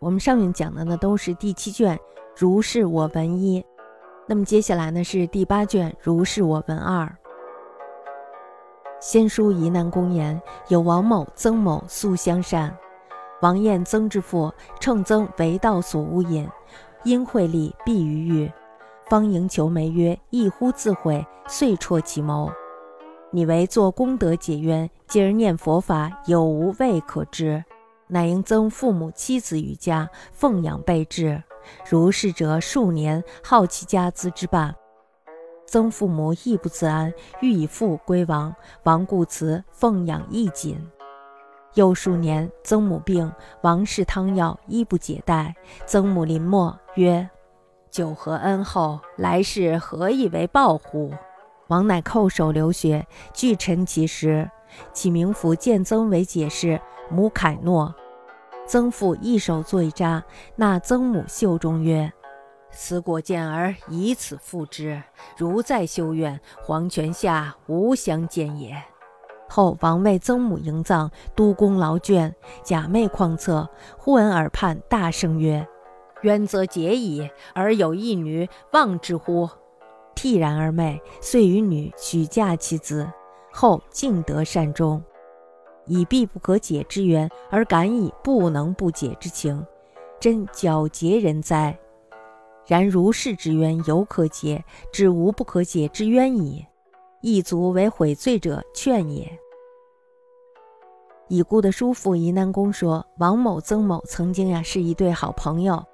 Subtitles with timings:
[0.00, 1.94] 我们上面讲的呢都是第七卷
[2.34, 3.60] 《如是我闻一》，
[4.26, 7.04] 那么接下来呢是第八卷《如是我闻二》。
[8.98, 12.74] 先书疑难公言：有王某、曾某素相善，
[13.42, 14.50] 王晏曾之父
[14.80, 16.48] 称曾为道所无隐，
[17.04, 18.50] 因惠利必于欲，
[19.10, 22.50] 方迎求媒曰：“一乎自毁，遂辍其谋。”
[23.30, 27.62] 你为做功德解冤，今而念佛法，有无未可知？
[28.10, 31.42] 乃应增父母妻子于家，奉养备至。
[31.88, 34.74] 如是者数年，耗其家资之半。
[35.66, 40.84] 曾父母亦不自安，欲以父归王，王故辞，奉养亦紧。
[41.74, 43.32] 又数年，曾母病，
[43.62, 45.54] 王氏汤药，医不解带。
[45.86, 47.30] 曾母临末曰
[47.88, 51.12] ：“久何恩厚，来世何以为报乎？”
[51.68, 54.50] 王乃叩首流血，具陈其实。
[54.92, 57.94] 启明府见曾为解释，母凯诺。
[58.70, 60.22] 曾父一手作一札，
[60.54, 62.12] 纳曾母袖中曰
[62.70, 65.02] ：“此果见儿以此复之，
[65.36, 68.80] 如再修院，黄泉下无相见也。”
[69.50, 73.68] 后王为曾母营葬，督公劳倦，假寐旷策，
[73.98, 75.66] 忽闻耳畔大声曰
[76.22, 79.50] ：“冤则结矣，而有一女，望之乎？”
[80.14, 83.10] 惕然而寐，遂与女许嫁其子，
[83.52, 85.02] 后竟得善终。
[85.90, 89.66] 以必不可解之缘，而感以不能不解之情，
[90.20, 91.76] 真皎洁人哉！
[92.64, 96.64] 然如是之冤犹可解，只无不可解之冤矣。
[97.22, 99.36] 亦足为悔罪者劝也。
[101.26, 105.84] 已故的叔父宜南公说，王某、曾某曾经呀是一对好朋友。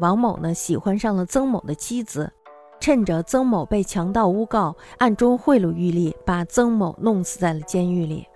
[0.00, 2.32] 王某呢喜欢上了曾某的妻子。
[2.80, 8.26] 趁着曾某被强盗诬告，暗中贿赂玉立，把曾某弄死在了监狱里。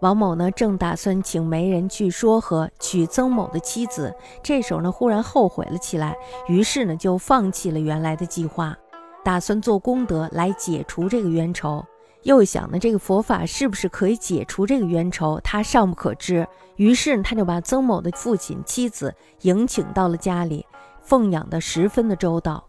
[0.00, 6.14] 王某呢，正打算请媒人去说和娶曾某的妻子，这时候呢，忽然后悔了起来，
[6.48, 8.76] 于是呢，就放弃了原来的计划，
[9.24, 11.84] 打算做功德来解除这个冤仇。
[12.24, 16.46] 又想呢，这个佛法是不是可以解除这个冤仇，他尚不可知。
[16.76, 20.66] 于是呢，他就把曾某的父亲、妻子迎请到了家里，
[21.00, 22.62] 奉养的十分的周到。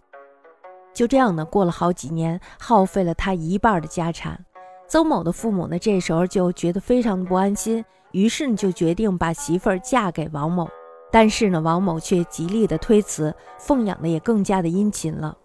[0.94, 4.46] 就这样呢，过了好几年，耗费了他一半的家产。
[4.88, 10.68] 曾某的父母呢，这时候就觉得非常的不安心，于是呢，就决定把媳妇儿嫁给王某。
[11.12, 15.38] 但是呢，王某却极力的推辞，奉养的也更加的殷勤了。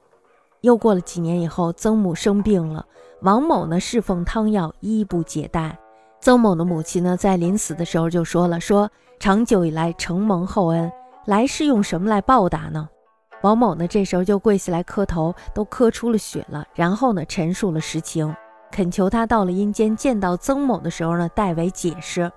[0.61, 2.87] 又过了几年以后，曾母生病了，
[3.23, 5.77] 王某呢侍奉汤药，衣不解带。
[6.21, 8.89] 曾某的母亲呢，在临死的时候就说了：“说
[9.19, 10.91] 长久以来承蒙厚恩，
[11.27, 12.89] 来世用什么来报答呢？”
[13.43, 16.65] 王某呢，这时候就跪下来磕头，都磕出了血了。
[16.75, 18.33] 然后呢，陈述了实情，
[18.73, 22.33] 恳求他到了阴间见到曾某的时候呢，代为解释。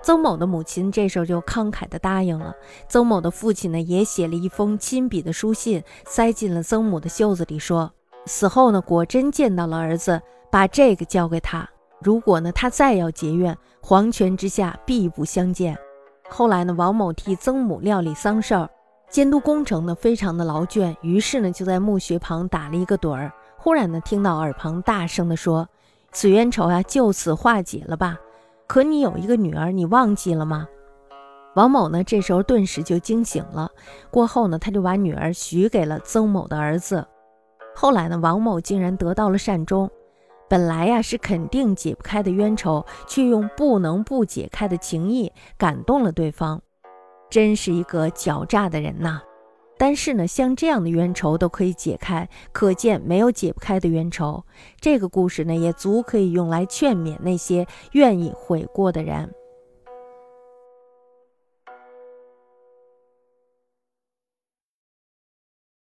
[0.00, 2.54] 曾某的母亲这时候就慷慨的答应了。
[2.88, 7.92] 曾某的父亲呢，也写了一封亲笔的书信，塞进了曾母的袖子里，说
[8.24, 11.68] 死后呢，果真见到了儿子，把这个交给他。
[12.00, 15.76] 如果呢，他再要结怨，黄泉之下必不相见。
[16.28, 18.70] 后来呢，王某替曾母料理丧事儿。
[19.10, 23.32] 监督工程呢，非常的劳倦，于是呢，就在墓穴旁打了一个盹儿。
[23.60, 25.68] 忽然呢，听到耳旁大声的说
[26.12, 28.16] ：“此冤仇啊，就此化解了吧？
[28.68, 30.68] 可你有一个女儿，你忘记了吗？”
[31.56, 33.68] 王某呢，这时候顿时就惊醒了。
[34.10, 37.04] 过后呢，他就把女儿许给了曾某的儿子。
[37.74, 39.90] 后来呢，王某竟然得到了善终。
[40.48, 46.62] 本来呀，是肯定解不开的冤仇，却用不能不解开的情谊感动了对方。
[47.28, 49.20] 真是一个狡诈的人呐！
[49.78, 54.44] 但是呢，像这样的冤仇都可以解开，可见没有解不开的冤仇。
[54.80, 59.32] 这个故事呢，也足可以用来劝勉那些愿意悔过的人。